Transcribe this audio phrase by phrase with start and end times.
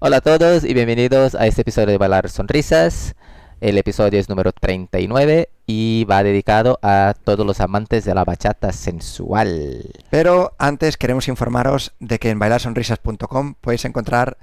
[0.00, 3.16] Hola a todos y bienvenidos a este episodio de Bailar Sonrisas.
[3.60, 8.70] El episodio es número 39 y va dedicado a todos los amantes de la bachata
[8.70, 9.90] sensual.
[10.08, 14.38] Pero antes queremos informaros de que en bailarsonrisas.com podéis encontrar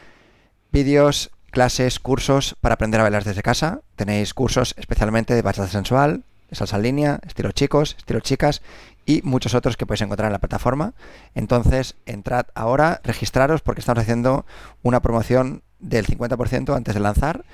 [0.73, 3.79] vídeos, clases, cursos para aprender a bailar desde casa.
[3.95, 8.61] Tenéis cursos especialmente de bachata sensual, salsa línea, estilo chicos, estilo chicas
[9.05, 10.93] y muchos otros que podéis encontrar en la plataforma.
[11.33, 14.45] Entonces, entrad ahora, registraros porque estamos haciendo
[14.83, 17.45] una promoción del 50% antes de lanzar.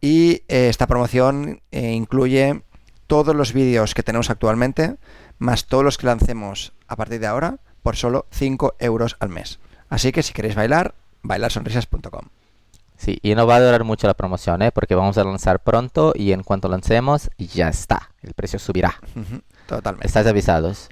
[0.00, 2.62] Y eh, esta promoción eh, incluye
[3.06, 4.96] todos los vídeos que tenemos actualmente,
[5.38, 9.58] más todos los que lancemos a partir de ahora, por solo 5 euros al mes.
[9.88, 12.28] Así que si queréis bailar, bailarsonrisas.com.
[12.96, 14.72] Sí, y no va a durar mucho la promoción, ¿eh?
[14.72, 18.94] porque vamos a lanzar pronto y en cuanto lancemos, ya está, el precio subirá.
[19.16, 20.08] Ujú, Totalmente.
[20.08, 20.88] Estáis avisados.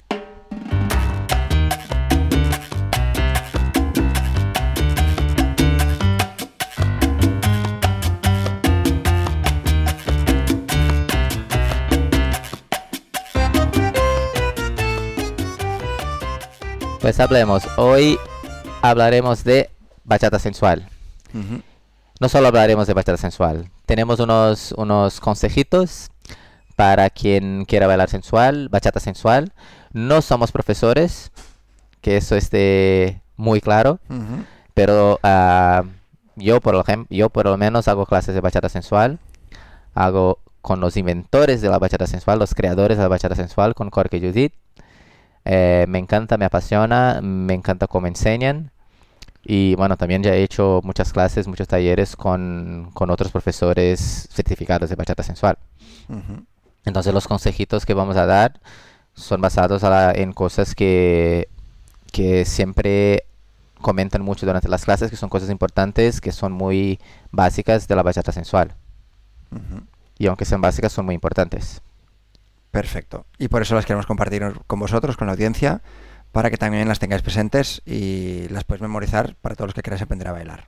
[17.01, 17.63] Pues hablemos.
[17.75, 18.17] Hoy
[18.81, 19.69] hablaremos de
[20.05, 20.87] bachata sensual.
[22.21, 23.69] No solo hablaremos de bachata sensual.
[23.85, 26.09] Tenemos unos, unos consejitos
[26.79, 29.51] para quien quiera bailar sensual, bachata sensual.
[29.91, 31.29] No somos profesores,
[31.99, 33.99] que eso esté muy claro.
[34.09, 34.45] Ujú.
[34.73, 35.83] Pero ah,
[36.37, 39.19] yo, por ejemplo, yo por lo menos hago clases de bachata sensual.
[39.93, 43.89] Hago con los inventores de la bachata sensual, los creadores de la bachata sensual, con
[43.89, 44.53] Jorge y Judith.
[45.43, 48.71] Eh, me encanta, me apasiona, me encanta cómo enseñan.
[49.43, 54.89] Y bueno, también ya he hecho muchas clases, muchos talleres con, con otros profesores certificados
[54.89, 55.57] de bachata sensual.
[56.07, 56.45] Ujú.
[56.85, 58.59] Entonces los consejitos que vamos a dar
[59.13, 61.49] son basados a la- en cosas que,
[62.11, 63.25] que siempre
[63.81, 66.99] comentan mucho durante las clases, que son cosas importantes, que son muy
[67.31, 68.75] básicas de la bachata sensual.
[69.51, 69.83] Ujú.
[70.17, 71.81] Y aunque sean básicas, son muy importantes.
[72.71, 73.25] Perfecto.
[73.37, 75.81] Y por eso las queremos compartir con vosotros, con la audiencia,
[76.31, 80.01] para que también las tengáis presentes y las podéis memorizar para todos los que queráis
[80.01, 80.67] aprender a bailar.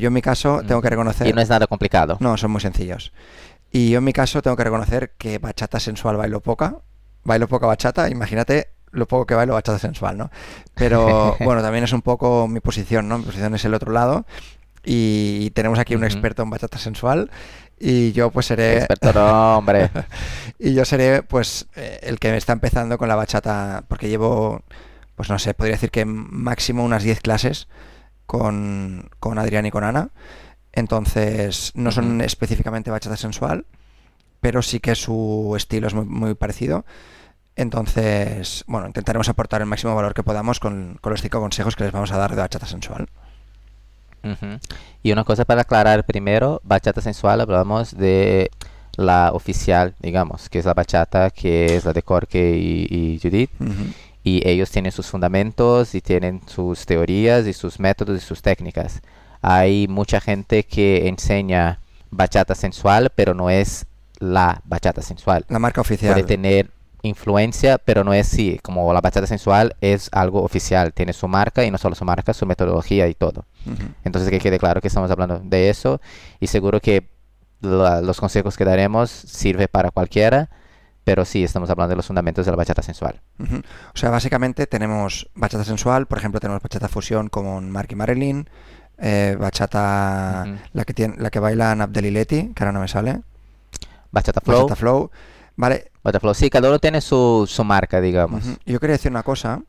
[0.00, 1.26] Yo en mi caso tengo que reconocer...
[1.26, 2.16] Y no es nada complicado.
[2.18, 3.12] No, son muy sencillos.
[3.74, 6.76] Y yo en mi caso tengo que reconocer que bachata sensual bailo poca.
[7.24, 10.30] Bailo poca bachata, imagínate lo poco que bailo bachata sensual, ¿no?
[10.74, 13.18] Pero bueno, también es un poco mi posición, ¿no?
[13.18, 14.26] Mi posición es el otro lado.
[14.84, 17.32] Y tenemos aquí un experto en bachata sensual.
[17.76, 18.78] Y yo pues seré...
[18.78, 19.90] Experto, no, hombre.
[20.60, 24.62] y yo seré pues eh, el que está empezando con la bachata, porque llevo,
[25.16, 27.66] pues no sé, podría decir que máximo unas 10 clases
[28.26, 30.10] con, con Adrián y con Ana.
[30.74, 33.64] Entonces, no son específicamente bachata sensual,
[34.40, 36.84] pero sí que su estilo es muy, muy parecido.
[37.54, 41.84] Entonces, bueno, intentaremos aportar el máximo valor que podamos con, con los cinco consejos que
[41.84, 43.08] les vamos a dar de bachata sensual.
[45.02, 48.50] Y una cosa para aclarar primero, bachata sensual hablamos de
[48.96, 53.50] la oficial, digamos, que es la bachata, que es la de Jorge y, y Judith.
[54.24, 59.02] Y ellos tienen sus fundamentos y tienen sus teorías y sus métodos y sus técnicas.
[59.46, 61.78] Hay mucha gente que enseña
[62.10, 63.86] bachata sensual, pero no es
[64.18, 65.44] la bachata sensual.
[65.48, 66.12] La marca oficial.
[66.14, 66.70] Puede tener
[67.02, 71.62] influencia, pero no es sí, como la bachata sensual es algo oficial, tiene su marca
[71.64, 73.44] y no solo su marca, su metodología y todo.
[73.66, 73.82] Ujú.
[74.04, 76.00] Entonces que quede claro que estamos hablando de eso
[76.40, 77.06] y seguro que
[77.60, 80.48] la- los consejos que daremos sirve para cualquiera,
[81.04, 83.20] pero sí estamos hablando de los fundamentos de la bachata sensual.
[83.38, 83.56] Ujú.
[83.58, 88.48] O sea, básicamente tenemos bachata sensual, por ejemplo, tenemos bachata fusión con Mark y Marilyn,
[88.98, 93.20] eh, bachata, la que tiene, la que bailan que ahora no me sale,
[94.10, 94.62] Bachata flow.
[94.62, 95.10] bachata flow,
[95.56, 95.90] vale.
[96.04, 98.44] Butterflow, sí, cada uno tiene su, su marca, digamos.
[98.66, 99.62] Yo quería decir una cosa,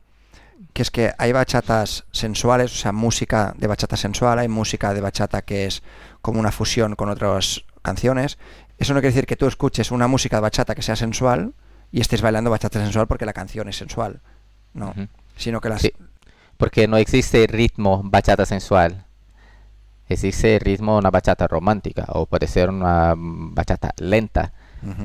[0.74, 5.00] que es que hay bachatas sensuales, o sea, música de bachata sensual, hay música de
[5.00, 5.82] bachata que es
[6.20, 8.36] como una fusión con otras canciones.
[8.76, 11.54] Eso no quiere decir que tú escuches una música de bachata que sea sensual
[11.90, 14.20] y estés bailando bachata sensual porque la canción es sensual,
[14.74, 14.92] no,
[15.38, 15.92] sino que las Sí,
[16.58, 19.05] porque no existe ritmo bachata sensual.
[20.08, 24.52] Existe ritmo una bachata romántica o puede ser una mm, bachata lenta,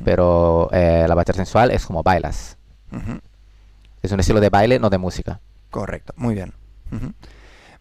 [0.03, 2.57] pero eh, la bachata sensual es como bailas.
[4.01, 5.39] Es un estilo de baile, no de música.
[5.69, 6.53] Correcto, muy bien.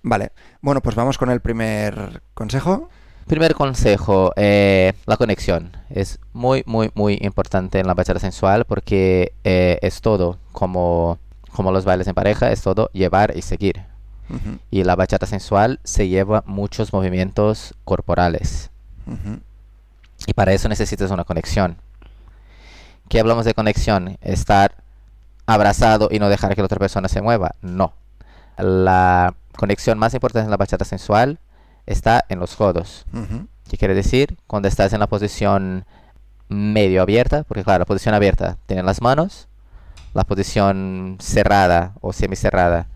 [0.03, 0.33] Vale,
[0.63, 2.89] bueno, pues vamos con el primer consejo.
[3.27, 5.77] Primer consejo, eh, la conexión.
[5.91, 11.19] Es muy, muy, muy importante en la bachata sensual porque eh, es todo, como,
[11.53, 13.83] como los bailes en pareja, es todo llevar y seguir.
[14.71, 18.71] Y la bachata sensual se lleva muchos movimientos corporales.
[20.27, 21.77] Y para eso necesitas una conexión.
[23.09, 24.19] ¿Qué hablamos de conexión?
[24.21, 24.77] Estar
[25.47, 27.57] abrazado y no dejar que la otra persona se mueva.
[27.61, 27.93] No.
[28.57, 31.39] La conexión más importante en la bachata sensual
[31.87, 33.05] está en los codos.
[33.69, 34.37] ¿Qué quiere decir?
[34.47, 35.85] Cuando estás en la posición
[36.49, 39.49] medio abierta, porque claro, la posición abierta tiene las manos,
[40.15, 42.87] la posición cerrada o semicerrada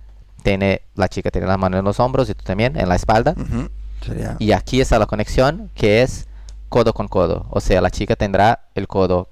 [0.44, 3.34] tiene la chica tiene las manos en los hombros y tú también en la espalda.
[4.04, 4.36] Sería...
[4.38, 6.28] Y aquí está la conexión que es
[6.68, 7.46] codo con codo.
[7.50, 9.28] O sea, la chica tendrá el codo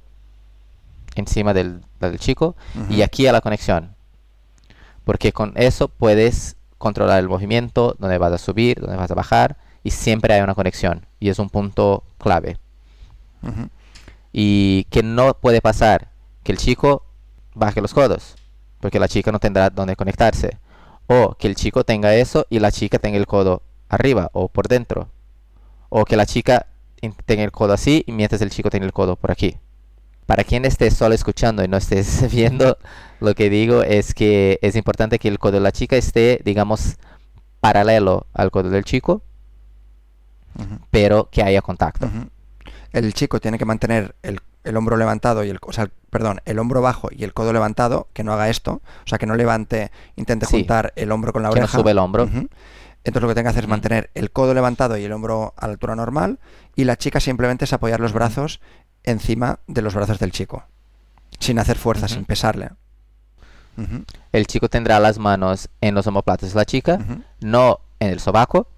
[1.14, 2.56] encima del, del chico
[2.88, 3.94] y aquí a la conexión.
[5.04, 9.56] Porque con eso puedes controlar el movimiento, dónde vas a subir, dónde vas a bajar
[9.84, 11.06] y siempre hay una conexión.
[11.20, 12.58] Y es un punto clave.
[14.32, 16.08] Y que no puede pasar
[16.42, 17.04] que el chico
[17.54, 18.36] baje los codos,
[18.80, 20.58] porque la chica no tendrá dónde conectarse.
[21.12, 23.60] O que el chico tenga eso y la chica tenga el codo
[23.90, 25.10] arriba o por dentro.
[25.90, 26.66] O que la chica
[27.26, 29.58] tenga el codo así y mientras el chico tenga el codo por aquí.
[30.24, 32.78] Para quien esté solo escuchando y no estés viendo,
[33.20, 36.96] lo que digo es que es importante que el codo de la chica esté, digamos,
[37.60, 39.20] paralelo al codo del chico,
[40.90, 42.08] pero que haya contacto.
[42.92, 46.58] El chico tiene que mantener el, el hombro levantado y el, o sea, perdón, el
[46.58, 49.90] hombro bajo y el codo levantado, que no haga esto, o sea, que no levante,
[50.16, 50.56] intente Sí.
[50.58, 51.78] juntar el hombro con la Que no oreja.
[51.78, 52.24] sube el hombro.
[53.04, 55.66] Entonces lo que tiene que hacer es mantener el codo levantado y el hombro a
[55.66, 56.38] la altura normal
[56.76, 58.60] y la chica simplemente es apoyar los brazos
[59.04, 60.62] encima de los brazos del chico,
[61.40, 62.70] sin hacer fuerza, sin pesarle.
[64.32, 66.98] El chico tendrá las manos en los omoplatos de la chica,
[67.40, 68.68] no en el sobaco.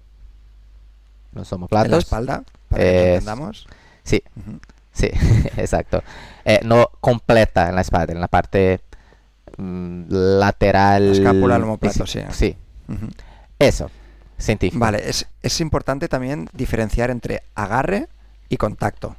[1.33, 1.97] Los En la omoplatos.
[1.99, 3.67] espalda, para que entendamos.
[4.05, 4.23] Sí,
[4.93, 5.09] sí,
[5.57, 6.01] exacto.
[6.45, 8.79] Eh, no completa en la espalda, en la parte
[9.57, 11.07] mm, lateral.
[11.07, 12.19] La escápula, el y omóplato, sí.
[12.31, 12.55] Sí,
[12.87, 13.07] Ujú.
[13.59, 13.91] eso.
[14.37, 14.79] Científico.
[14.79, 18.07] Vale, es, es importante también diferenciar entre agarre
[18.49, 19.15] y contacto.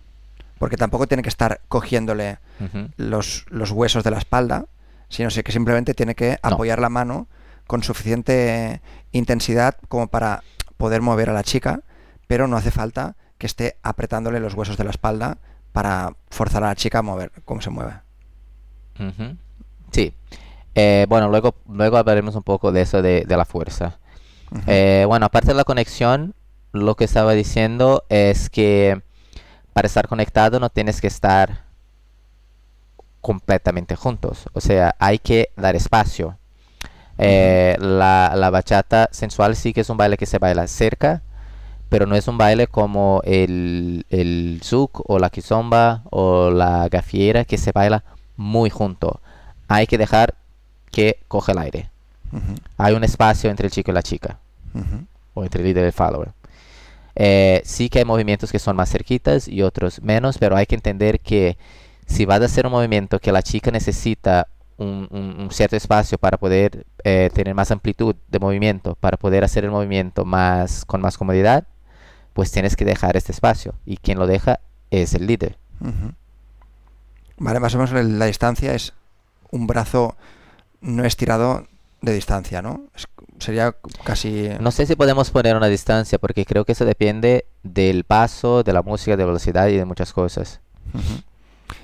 [0.59, 2.39] Porque tampoco tiene que estar cogiéndole
[2.97, 4.65] los, los huesos de la espalda,
[5.11, 6.51] sino que simplemente tiene que No.
[6.51, 7.27] apoyar la mano
[7.67, 8.81] con suficiente
[9.13, 10.43] intensidad como para
[10.77, 11.81] poder mover a la chica,
[12.27, 15.39] pero no hace falta que esté apretándole los huesos de la espalda
[15.73, 17.95] para forzar a la chica a mover cómo se mueve.
[19.91, 20.15] Sí.
[20.75, 23.99] Eh, bueno, luego, luego hablaremos un poco de eso de, de la fuerza.
[24.67, 26.35] Eh, bueno, aparte de la conexión,
[26.73, 29.03] lo que estaba diciendo es que
[29.73, 31.65] para estar conectado no tienes que estar
[33.21, 34.49] completamente juntos.
[34.53, 36.39] O sea, hay que dar espacio.
[37.19, 41.23] Eh, la, la bachata sensual sí que es un baile que se baila cerca,
[41.89, 47.45] pero no es un baile como el, el zouk o la kizomba o la gafiera
[47.45, 48.03] que se baila
[48.37, 49.21] muy junto.
[49.69, 50.35] Hay que dejar
[50.91, 51.91] que coge el aire.
[52.77, 54.39] Hay un espacio entre el chico y la chica
[55.35, 56.33] o entre el líder y el follower.
[57.15, 60.75] Eh, sí que hay movimientos que son más cerquitas y otros menos, pero hay que
[60.75, 61.57] entender que
[62.07, 66.19] si vas a hacer un movimiento que la chica necesita un, un- un cierto espacio
[66.19, 71.01] para poder eh, tener más amplitud de movimiento, para poder hacer el movimiento más con
[71.01, 71.65] más comodidad,
[72.37, 74.61] pues tienes que dejar este espacio y quien lo deja
[74.91, 75.57] es el líder.
[77.39, 78.93] Vale, más o menos la distancia es
[79.51, 80.17] un brazo
[80.83, 81.67] no estirado
[82.03, 82.85] de distancia, ¿no?
[82.95, 83.75] Es- sería
[84.05, 84.51] casi...
[84.61, 88.73] No sé si podemos poner una distancia porque creo que eso depende del paso, de
[88.75, 90.61] la música, de velocidad y de muchas cosas.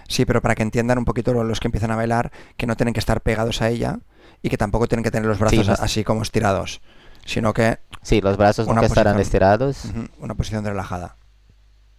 [0.06, 2.76] Sí, pero para que entiendan un poquito lo- los que empiezan a bailar, que no
[2.76, 4.00] tienen que estar pegados a ella
[4.42, 6.82] y que tampoco tienen que tener los brazos así como estirados,
[7.24, 9.20] sino que Sí, los brazos nunca estarán posición.
[9.20, 9.84] estirados.
[9.84, 11.16] ujú, una posición relajada.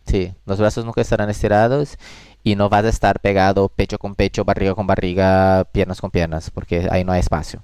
[0.06, 1.98] Sí, los brazos nunca estarán estirados
[2.44, 6.52] y no vas a estar pegado pecho con pecho, barriga con barriga, piernas con piernas,
[6.52, 7.64] porque ahí no hay espacio.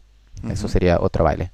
[0.50, 0.70] Eso Ujú.
[0.70, 1.52] sería otro baile.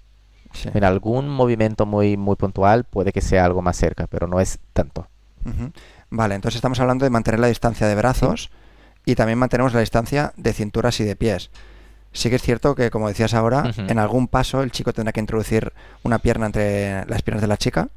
[0.53, 0.69] Sí.
[0.73, 4.59] En algún movimiento muy, muy puntual puede que sea algo más cerca, pero no es
[4.73, 5.07] tanto.
[5.43, 5.71] Ujú.
[6.11, 8.51] Vale, entonces estamos hablando de mantener la distancia de brazos
[9.05, 11.49] y también mantenemos la distancia de cinturas y de pies.
[12.15, 15.19] Sí que es cierto que, como decías ahora, en algún paso el chico tendrá que
[15.19, 17.89] introducir una pierna entre las piernas de la chica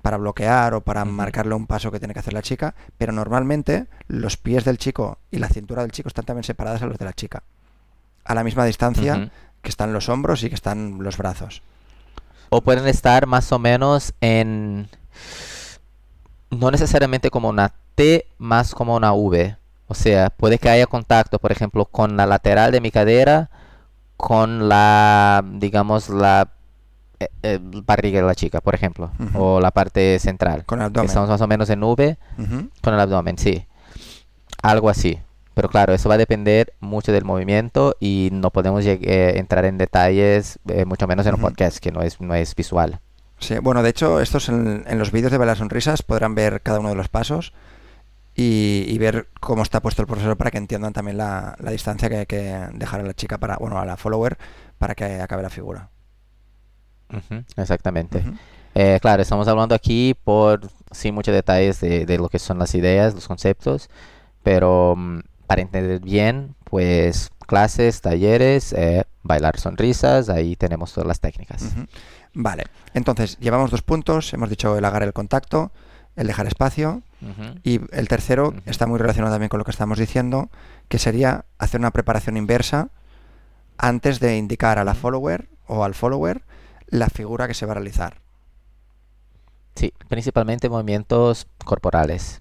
[0.00, 3.84] para bloquear o para marcarle un paso que tiene que hacer la chica, pero normalmente
[4.06, 7.04] los pies del chico y la cintura del chico están también separadas a los de
[7.04, 7.42] la chica,
[8.24, 11.60] a la misma distancia que están los hombros y que están los brazos.
[12.48, 14.88] O pueden estar más o menos en...
[16.50, 19.58] No necesariamente como una T, más como una V.
[19.88, 23.50] O sea, puede que haya contacto, por ejemplo, con la lateral de mi cadera,
[24.18, 26.50] con la, digamos, la
[27.20, 30.64] eh, eh, barriga de la chica, por ejemplo, o la parte central.
[30.66, 31.06] Con el abdomen.
[31.06, 32.18] estamos más o menos en V
[32.82, 33.64] con el abdomen, sí.
[34.60, 35.20] Algo así.
[35.54, 39.78] Pero claro, eso va a depender mucho del movimiento y no podemos eh, entrar en
[39.78, 43.00] detalles, eh, mucho menos en un podcast que no es, no es visual.
[43.38, 46.80] Sí, bueno, de hecho, estos en, en los vídeos de Bailar Sonrisas podrán ver cada
[46.80, 47.52] uno de los pasos
[48.38, 52.08] y, y ver cómo está puesto el profesor para que entiendan también la, la distancia
[52.08, 54.38] que hay que dejar a la chica para, bueno, a la follower
[54.78, 55.90] para que acabe la figura.
[57.56, 58.22] Exactamente.
[58.76, 60.60] Eh, claro, estamos hablando aquí por
[60.92, 63.90] sin muchos detalles de, de lo que son las ideas, los conceptos,
[64.44, 65.18] pero mm,
[65.48, 71.74] para entender bien, pues clases, talleres, eh, bailar sonrisas, ahí tenemos todas las técnicas.
[72.34, 75.72] Vale, entonces llevamos dos puntos, hemos dicho el agarre el contacto,
[76.18, 77.02] el dejar espacio
[77.64, 80.50] y el tercero está muy relacionado también con lo que estamos diciendo,
[80.88, 82.88] que sería hacer una preparación inversa
[83.78, 86.42] antes de indicar a la follower o al follower
[86.88, 88.18] la figura que se va a realizar.
[89.76, 92.40] Sí, principalmente movimientos corporales.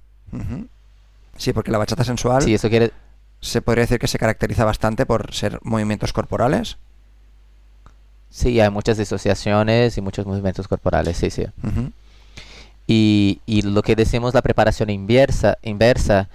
[1.38, 2.92] Sí, porque la bachata sensual Sí, eso quiere...
[3.40, 6.78] se podría decir que se caracteriza bastante por ser movimientos corporales.
[8.30, 11.46] Sí, hay muchas disociaciones y muchos movimientos corporales, sí, sí.
[12.88, 16.30] Y, y lo que decimos la preparación inversa, inversa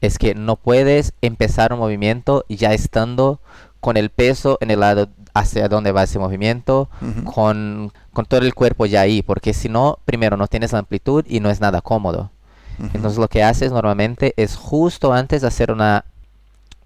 [0.00, 3.40] es que no puedes empezar un movimiento ya estando
[3.80, 6.88] con el peso en el lado hacia donde va ese movimiento,
[7.24, 11.24] con, con todo el cuerpo ya ahí, porque si no, primero no tienes la amplitud
[11.28, 12.30] y no es nada cómodo.
[12.78, 16.04] Entonces lo que haces normalmente es justo antes de hacer una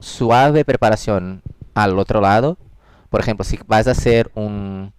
[0.00, 1.42] suave preparación
[1.74, 2.56] al otro lado.
[3.10, 4.92] Por ejemplo, si vas a hacer un,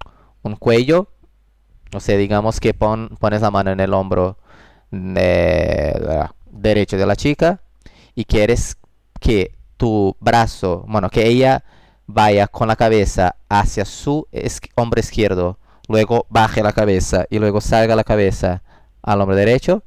[0.43, 1.07] un cuello,
[1.93, 4.37] o sea, digamos que pon- pones la mano en el hombro
[4.91, 7.61] de- la- derecho de la chica
[8.15, 8.77] y quieres
[9.19, 11.63] que tu brazo, bueno, que ella
[12.05, 14.27] vaya con la cabeza hacia su
[14.75, 15.57] hombro izquierdo,
[15.87, 18.61] luego baje la cabeza y luego salga la cabeza
[19.01, 19.83] al hombro derecho,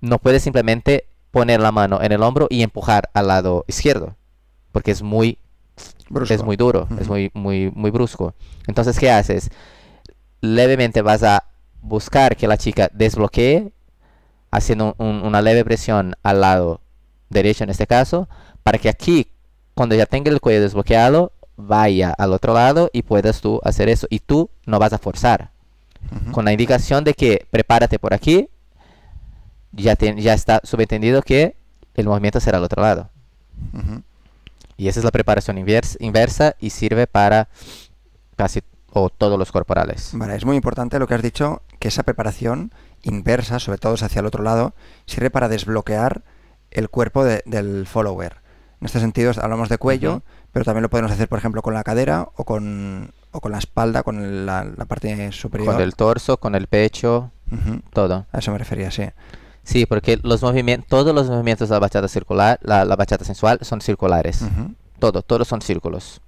[0.00, 4.16] no puedes simplemente poner la mano en el hombro y empujar al lado izquierdo,
[4.72, 5.38] porque es muy
[6.08, 6.32] Brusco.
[6.34, 8.32] es muy duro, es muy, muy, muy brusco.
[8.66, 9.50] Entonces, ¿qué haces?
[10.54, 11.44] Levemente vas a
[11.82, 13.72] buscar que la chica desbloquee,
[14.50, 16.80] haciendo un- una leve presión al lado
[17.30, 18.28] derecho en este caso,
[18.62, 19.28] para que aquí,
[19.74, 24.06] cuando ya tenga el cuello desbloqueado, vaya al otro lado y puedas tú hacer eso.
[24.10, 25.50] Y tú no vas a forzar.
[26.30, 28.48] Con la indicación de que prepárate por aquí,
[29.72, 31.56] ya, te- ya está subentendido que
[31.94, 33.10] el movimiento será al otro lado.
[34.76, 37.48] Y esa es la preparación invers- inversa y sirve para
[38.36, 38.60] casi
[38.98, 40.10] o todos los corporales.
[40.14, 42.72] Vale, es muy importante lo que has dicho, que esa preparación
[43.02, 44.72] inversa, sobre todo hacia el otro lado,
[45.04, 46.22] sirve para desbloquear
[46.70, 48.36] el cuerpo de- del follower.
[48.80, 50.22] En este sentido hablamos de cuello,
[50.52, 53.58] pero también lo podemos hacer, por ejemplo, con la cadera o con, o con la
[53.58, 55.74] espalda, con el- la, la parte superior.
[55.74, 57.30] Con el torso, con el pecho,
[57.92, 58.26] todo.
[58.32, 59.04] A eso me refería, sí.
[59.62, 63.58] Sí, porque los movimientos, todos los movimientos de la bachata circular, la, la bachata sensual
[63.62, 64.42] son circulares.
[64.42, 64.74] Ujú.
[64.98, 66.20] Todo, todos son círculos.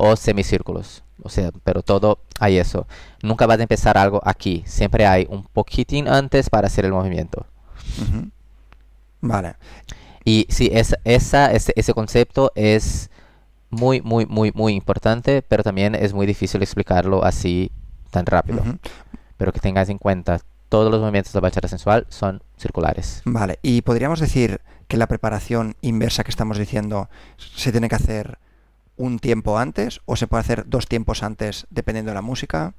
[0.00, 1.02] O semicírculos.
[1.24, 2.86] O sea, pero todo hay eso.
[3.20, 4.62] Nunca vas a empezar algo aquí.
[4.64, 7.46] Siempre hay un poquitín antes para hacer el movimiento.
[9.20, 9.56] Vale.
[10.24, 13.10] Y sí, esa, esa, ese, ese concepto es
[13.70, 17.72] muy, muy, muy, muy importante, pero también es muy difícil explicarlo así
[18.12, 18.62] tan rápido.
[19.36, 23.22] Pero que tengas en cuenta, todos los movimientos de la bachata sensual son circulares.
[23.24, 28.38] Vale, y podríamos decir que la preparación inversa que estamos diciendo se tiene que hacer
[28.98, 32.74] un tiempo antes o se puede hacer dos tiempos antes dependiendo de la música.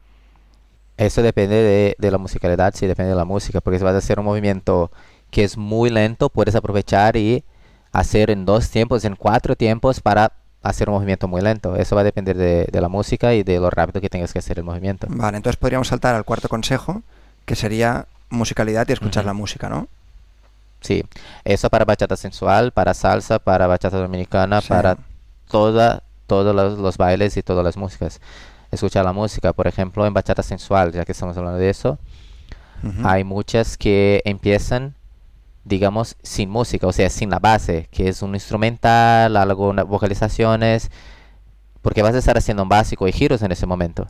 [0.98, 4.00] Eso depende de, de la musicalidad, sí, depende de la música, porque si vas a
[4.00, 4.92] hacer un movimiento
[5.32, 7.44] que es muy lento, puedes aprovechar y
[7.94, 11.78] hacer en dos tiempos, en cuatro tiempos para hacer un movimiento muy lento.
[11.78, 14.40] Eso va a depender de, de la música y de lo rápido que tengas que
[14.40, 15.08] hacer el movimiento.
[15.10, 17.02] Vale, entonces podríamos saltar al cuarto consejo,
[17.46, 19.88] que sería musicalidad y escuchar la música, ¿no?
[20.82, 21.04] Sí,
[21.46, 24.68] eso para bachata sensual, para salsa, para bachata dominicana, Sí.
[24.70, 24.98] para
[25.50, 28.22] toda, todos los, los bailes y todas las músicas.
[28.72, 32.00] Escuchar la música, por ejemplo, en bachata sensual, ya que estamos hablando de eso,
[33.04, 34.96] hay muchas que empiezan,
[35.66, 40.90] digamos, sin música, o sea, sin la base, que es un instrumental, algo, vocalizaciones,
[41.82, 44.08] porque vas a estar haciendo un básico y giros en ese momento.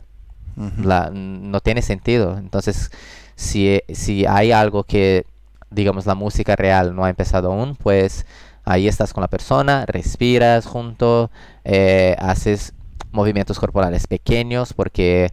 [0.84, 2.36] La- no tiene sentido.
[2.38, 2.90] Entonces,
[3.34, 5.24] si, si hay algo que,
[5.70, 8.26] digamos, la música real no ha empezado aún, pues
[8.70, 11.30] ahí estás con la persona, respiras junto,
[11.64, 12.72] eh, haces
[13.12, 15.32] movimientos corporales pequeños porque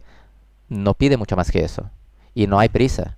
[0.68, 1.90] no pide mucho más que eso.
[2.34, 3.16] Y no hay prisa.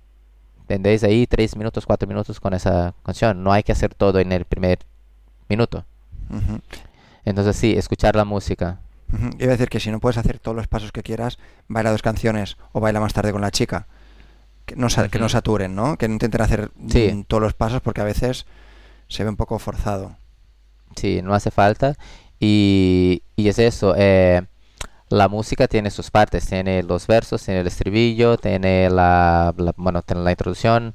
[0.61, 1.03] ¿Entendéis?
[1.03, 3.43] Ahí tres minutos, cuatro minutos con esa canción.
[3.43, 4.79] No hay que hacer todo en el primer
[5.49, 5.83] minuto.
[6.29, 6.59] Ujú.
[7.25, 8.79] Entonces sí, escuchar la música.
[9.13, 9.29] Ujú.
[9.39, 11.37] Iba a decir que si no puedes hacer todos los pasos que quieras,
[11.67, 13.87] baila dos canciones o baila más tarde con la chica.
[14.65, 15.97] Que no, sa- que no saturen, ¿no?
[15.97, 17.25] Que no intenten hacer Sí.
[17.27, 18.45] todos los pasos porque a veces
[19.11, 20.15] se ve un poco forzado.
[20.95, 21.95] Sí, no hace falta.
[22.39, 23.93] Y, y es eso.
[23.97, 24.43] eh,
[25.09, 26.47] la música tiene sus partes.
[26.47, 30.93] Tiene los versos, tiene el estribillo, tiene la, la- bueno, tiene la introducción.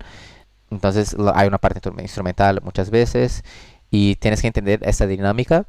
[0.70, 3.44] Entonces hay una parte instru- instrumental muchas veces.
[3.90, 5.66] Y tienes que entender esa dinámica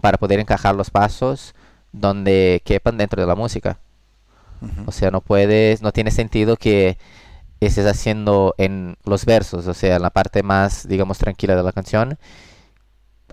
[0.00, 1.54] para poder encajar los pasos
[1.92, 3.78] donde quepan dentro de la música.
[4.86, 6.96] O sea, no puedes, no tiene sentido que
[7.60, 11.72] estés haciendo en los versos, o sea, en la parte más, digamos, tranquila de la
[11.72, 12.18] canción,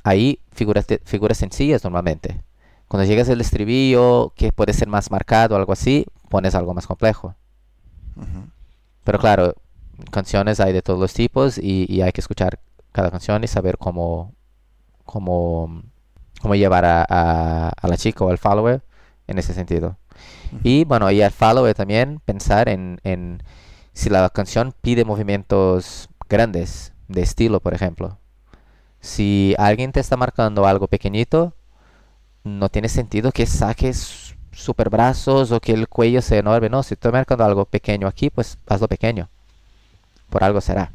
[0.03, 2.41] ahí figuras, figuras sencillas normalmente.
[2.87, 6.87] Cuando llegas al estribillo, que puede ser más marcado o algo así, pones algo más
[6.87, 7.35] complejo.
[9.03, 9.55] Pero claro,
[10.11, 12.59] canciones hay de todos los tipos y, hay que escuchar
[12.91, 14.33] cada canción y saber cómo,
[15.05, 15.81] cómo,
[16.41, 18.83] cómo llevar a, a, la chica o al follower
[19.27, 19.97] en ese sentido.
[20.63, 23.41] Y bueno, y al follower también pensar en, en
[23.93, 28.17] si la canción pide movimientos grandes de estilo, por ejemplo.
[28.99, 31.53] Si alguien te está marcando algo pequeñito,
[32.43, 36.69] no tiene sentido que saques super brazos o que el cuello sea enorme.
[36.69, 39.29] No, si estoy marcando algo pequeño aquí, pues hazlo pequeño.
[40.29, 40.91] Por algo será.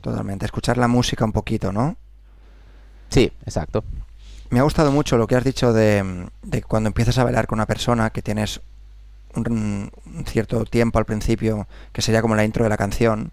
[0.00, 0.46] Totalmente.
[0.46, 1.96] Escuchar la música un poquito, ¿no?
[3.08, 3.84] Sí, exacto.
[4.50, 7.58] Me ha gustado mucho lo que has dicho de, de cuando empiezas a bailar con
[7.58, 8.60] una persona que tienes
[9.36, 9.90] un,
[10.26, 13.32] cierto tiempo al principio, que sería como la intro de la canción,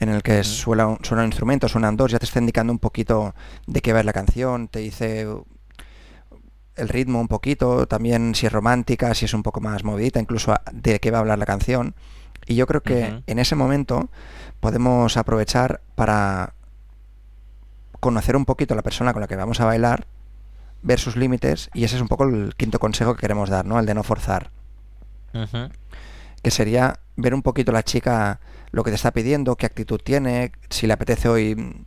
[0.00, 3.34] en el que suena, un instrumento, suenan dos, ya te está indicando un poquito
[3.66, 5.26] de qué va la canción, te dice
[6.76, 10.54] el ritmo un poquito, también si es romántica, si es un poco más movidita, incluso
[10.72, 11.94] de qué va a hablar la canción.
[12.46, 14.08] Y yo creo que en ese momento
[14.60, 16.54] podemos aprovechar para
[18.00, 20.06] conocer un poquito a la persona con la que vamos a bailar,
[20.82, 23.78] ver sus límites, y ese es un poco el quinto consejo que queremos dar, ¿no?
[23.80, 24.50] El de no forzar.
[26.42, 30.52] Que sería ver un poquito la chica lo que te está pidiendo, qué actitud tiene,
[30.68, 31.86] si le apetece hoy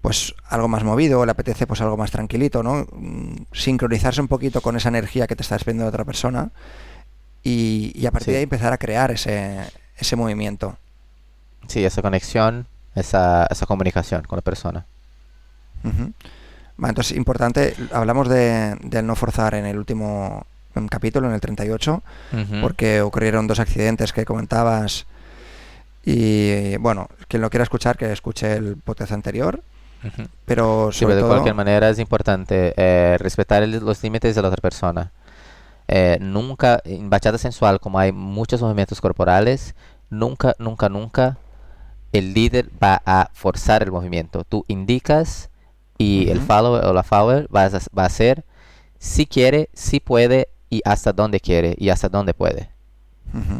[0.00, 2.86] pues algo más movido, le apetece pues algo más tranquilito, ¿no?
[2.92, 6.50] Mm, sincronizarse un poquito con esa energía que te está despidiendo de otra persona
[7.42, 9.64] y, a partir de ahí empezar a crear ese,
[9.96, 10.76] ese movimiento.
[11.66, 14.86] Sí, esa conexión, esa, esa comunicación con la persona.
[15.84, 20.46] entonces, importante, hablamos de, del no forzar en el último
[20.86, 22.02] capítulo, en el 38,
[22.60, 25.06] porque ocurrieron dos accidentes que comentabas.
[26.04, 29.60] Y bueno, quien lo quiera escuchar, que escuche el podcast anterior.
[30.44, 31.30] Pero sobre de todo...
[31.30, 35.10] cualquier manera es importante eh, respetar los límites de la otra persona.
[35.88, 39.74] Eh, nunca, en bachata sensual, como hay muchos movimientos corporales,
[40.10, 41.38] nunca, nunca, nunca
[42.12, 44.44] el líder va a forzar el movimiento.
[44.44, 45.50] Tú indicas
[45.96, 48.44] y el follower o la follower va a, va a hacer
[48.98, 52.70] si quiere, si puede y hasta dónde quiere y hasta dónde puede.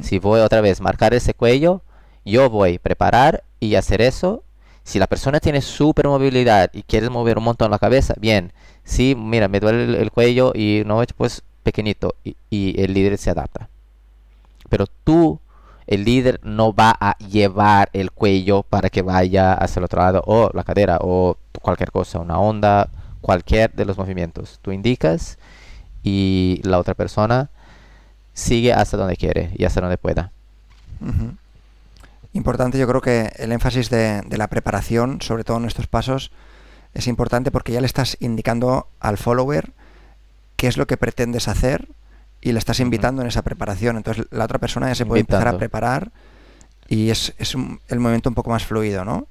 [0.00, 1.82] Si voy otra vez marcar ese cuello,
[2.24, 4.42] yo voy a preparar y hacer eso.
[4.82, 8.52] Si la persona tiene super movilidad y quiere mover un montón la cabeza, bien.
[8.84, 13.28] Si, mira, me duele el, cuello y no, pues pequeñito y, y el líder se
[13.28, 13.68] adapta.
[14.70, 15.38] Pero tú,
[15.86, 20.22] el líder, no va a llevar el cuello para que vaya hacia el otro lado
[20.26, 22.88] o la cadera o cualquier cosa, una onda,
[23.20, 24.58] cualquier de los movimientos.
[24.62, 25.38] Tú indicas
[26.02, 27.50] y la otra persona
[28.32, 30.32] sigue hasta donde quiere y hasta donde pueda.
[32.32, 36.30] Importante, yo creo que el énfasis de, la preparación, sobre todo en estos pasos,
[36.94, 39.72] es importante porque ya le estás indicando al follower
[40.56, 41.88] qué es lo que pretendes hacer
[42.40, 43.96] y le estás invitando en esa preparación.
[43.96, 46.12] Entonces la otra persona ya se puede empezar a preparar
[46.88, 47.34] y es,
[47.88, 49.26] el momento un poco más fluido, ¿no?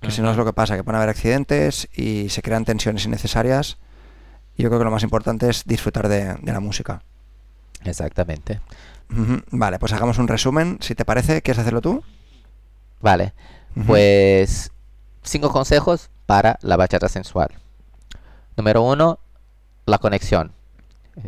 [0.00, 3.04] Que si no es lo que pasa, que pueden haber accidentes y se crean tensiones
[3.04, 3.78] innecesarias
[4.56, 7.02] yo creo que lo más importante es disfrutar de, la música.
[7.84, 8.60] Exactamente.
[9.50, 10.78] Vale, pues hagamos un resumen.
[10.80, 12.02] Si te parece, ¿quieres hacerlo tú?
[13.00, 13.34] Vale.
[13.86, 14.70] Pues
[15.22, 17.50] cinco consejos para la bachata sensual.
[18.56, 19.18] Número uno,
[19.86, 20.52] la conexión.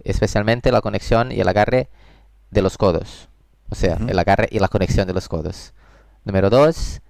[0.04, 1.88] Especialmente la conexión y el agarre
[2.50, 3.28] de los codos.
[3.70, 5.74] O sea, el agarre y la conexión de los codos.
[6.24, 7.00] Número dos,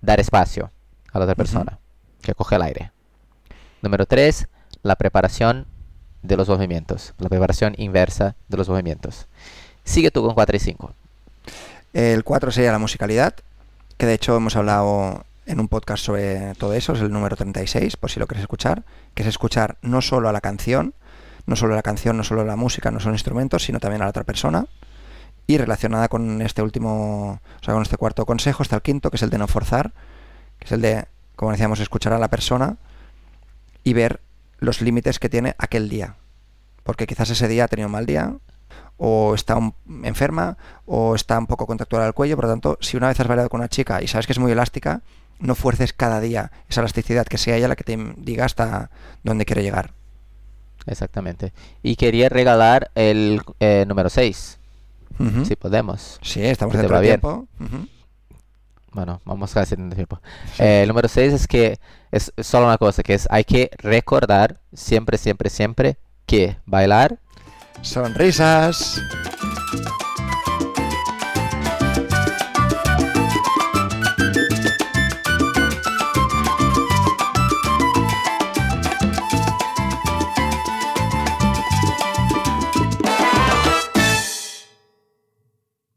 [0.00, 0.70] dar espacio
[1.12, 1.78] a la otra persona
[2.22, 2.92] que coge el aire.
[3.82, 4.48] Número tres,
[4.82, 5.66] la preparación
[6.22, 9.26] de los movimientos, la preparación inversa de los movimientos.
[9.84, 10.92] Sigue tú con 4 y 5.
[11.92, 13.34] El 4 sería la musicalidad,
[13.96, 17.96] que de hecho hemos hablado en un podcast sobre todo eso, es el número 36,
[17.96, 20.94] por si lo quieres escuchar, que es escuchar no solo a la canción,
[21.46, 24.02] no solo a la canción, no solo a la música, no solo instrumentos, sino también
[24.02, 24.66] a la otra persona.
[25.46, 29.16] Y relacionada con este último, o sea, con este cuarto consejo, está el quinto, que
[29.16, 29.90] es el de no forzar,
[30.60, 32.76] que es el de, como decíamos, escuchar a la persona
[33.82, 34.20] y ver
[34.60, 36.16] los límites que tiene aquel día.
[36.84, 38.36] Porque quizás ese día ha tenido un mal día,
[38.96, 39.58] o está
[40.04, 42.36] enferma, o está un poco contractual al cuello.
[42.36, 44.38] Por lo tanto, si una vez has bailado con una chica y sabes que es
[44.38, 45.02] muy elástica,
[45.38, 48.90] no fuerces cada día esa elasticidad, que sea ella la que te diga hasta
[49.24, 49.92] dónde quiere llegar.
[50.86, 51.52] Exactamente.
[51.82, 54.58] Y quería regalar el eh, número 6.
[55.44, 56.18] Si podemos.
[56.22, 57.46] Sí, estamos dentro del tiempo.
[58.92, 60.20] Bueno, vamos a hacer tiempo.
[60.58, 61.78] el número 6 es que
[62.10, 67.18] es solo una cosa, que es hay que recordar siempre, siempre, siempre que bailar.
[67.82, 69.00] Sonrisas.